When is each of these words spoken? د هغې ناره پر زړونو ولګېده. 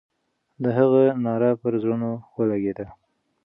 د 0.63 0.65
هغې 0.77 1.05
ناره 1.23 1.51
پر 1.61 1.73
زړونو 1.81 2.09
ولګېده. 2.37 2.87